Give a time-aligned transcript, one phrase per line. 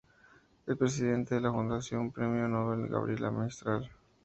[0.65, 3.87] Es presidente de la Fundación Premio Nobel Gabriela Mistral.